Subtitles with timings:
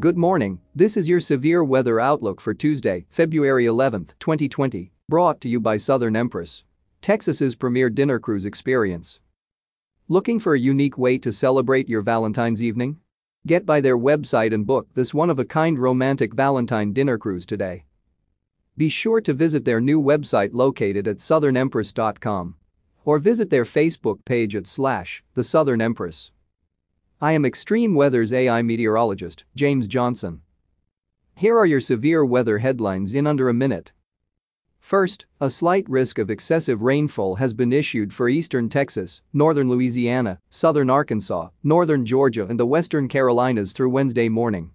[0.00, 5.48] Good morning, this is your severe weather outlook for Tuesday, February 11, 2020, brought to
[5.50, 6.64] you by Southern Empress.
[7.02, 9.20] Texas's premier dinner cruise experience.
[10.08, 12.96] Looking for a unique way to celebrate your Valentine's evening?
[13.46, 17.84] Get by their website and book this one-of-a-kind romantic Valentine dinner cruise today.
[18.78, 22.54] Be sure to visit their new website located at southernempress.com
[23.04, 26.30] or visit their Facebook page at slash the Southern Empress.
[27.22, 30.40] I am Extreme Weather's AI meteorologist, James Johnson.
[31.36, 33.92] Here are your severe weather headlines in under a minute.
[34.78, 40.38] First, a slight risk of excessive rainfall has been issued for eastern Texas, northern Louisiana,
[40.48, 44.70] southern Arkansas, northern Georgia and the western Carolinas through Wednesday morning.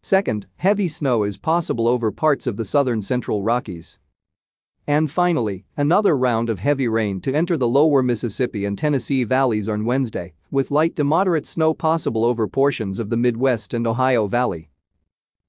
[0.00, 3.98] Second, heavy snow is possible over parts of the southern central Rockies.
[4.88, 9.68] And finally, another round of heavy rain to enter the lower Mississippi and Tennessee valleys
[9.68, 14.26] on Wednesday, with light to moderate snow possible over portions of the Midwest and Ohio
[14.26, 14.70] Valley.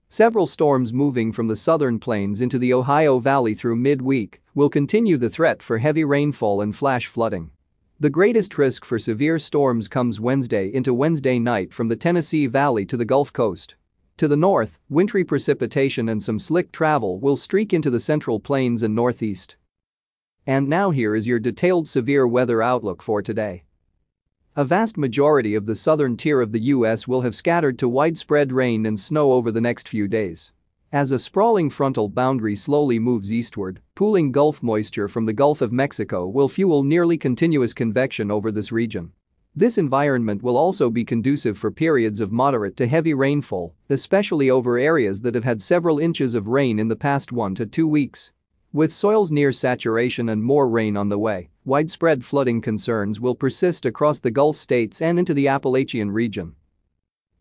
[0.10, 5.16] Several storms moving from the southern plains into the Ohio Valley through midweek will continue
[5.16, 7.52] the threat for heavy rainfall and flash flooding.
[7.98, 12.86] The greatest risk for severe storms comes Wednesday into Wednesday night from the Tennessee Valley
[12.88, 13.76] to the Gulf Coast.
[14.20, 18.84] To the north, wintry precipitation and some slick travel will streak into the central plains
[18.84, 19.56] and northeast.
[20.46, 23.64] And now here is your detailed severe weather outlook for today.
[24.58, 27.08] A vast majority of the southern tier of the U.S.
[27.08, 30.52] will have scattered to widespread rain and snow over the next few days.
[30.92, 35.72] As a sprawling frontal boundary slowly moves eastward, pooling Gulf moisture from the Gulf of
[35.72, 39.14] Mexico will fuel nearly continuous convection over this region.
[39.60, 44.78] This environment will also be conducive for periods of moderate to heavy rainfall, especially over
[44.78, 48.32] areas that have had several inches of rain in the past one to two weeks.
[48.72, 53.86] With soils near saturation and more rain on the way, widespread flooding concerns will persist
[53.86, 56.56] across the Gulf states and into the Appalachian region.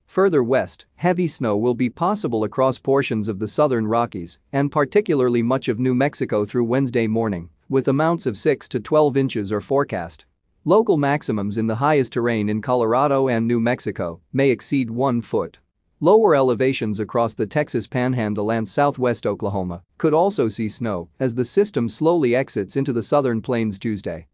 [0.08, 5.44] Further west, heavy snow will be possible across portions of the southern Rockies and particularly
[5.44, 9.60] much of New Mexico through Wednesday morning, with amounts of 6 to 12 inches are
[9.60, 10.24] forecast.
[10.68, 15.56] Local maximums in the highest terrain in Colorado and New Mexico may exceed 1 foot.
[15.98, 21.44] Lower elevations across the Texas Panhandle and southwest Oklahoma could also see snow as the
[21.46, 24.26] system slowly exits into the southern plains Tuesday.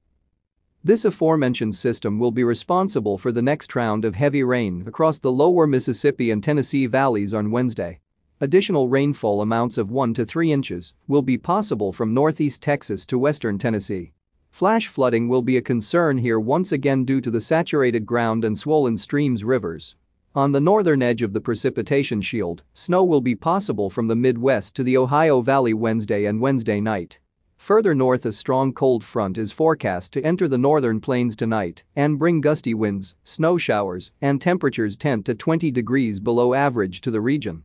[0.82, 5.30] This aforementioned system will be responsible for the next round of heavy rain across the
[5.30, 8.00] lower Mississippi and Tennessee valleys on Wednesday.
[8.40, 13.20] Additional rainfall amounts of 1 to 3 inches will be possible from northeast Texas to
[13.20, 14.14] western Tennessee.
[14.54, 18.56] Flash flooding will be a concern here once again due to the saturated ground and
[18.56, 19.96] swollen streams rivers.
[20.32, 24.76] On the northern edge of the precipitation shield, snow will be possible from the Midwest
[24.76, 27.18] to the Ohio Valley Wednesday and Wednesday night.
[27.56, 32.16] Further north a strong cold front is forecast to enter the northern plains tonight and
[32.16, 37.20] bring gusty winds, snow showers, and temperatures 10 to 20 degrees below average to the
[37.20, 37.64] region.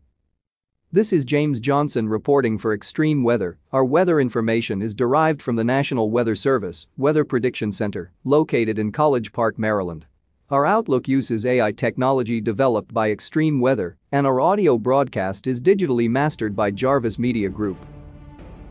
[0.92, 3.60] This is James Johnson reporting for Extreme Weather.
[3.72, 8.92] Our weather information is derived from the National Weather Service Weather Prediction Center, located in
[8.92, 10.08] College Park, Maryland.
[10.50, 16.10] Our Outlook uses AI technology developed by Extreme Weather, and our audio broadcast is digitally
[16.10, 17.78] mastered by Jarvis Media Group.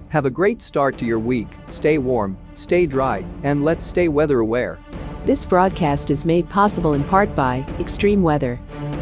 [0.08, 4.40] Have a great start to your week, stay warm, stay dry, and let's stay weather
[4.40, 4.80] aware.
[5.24, 8.58] This broadcast is made possible in part by Extreme Weather.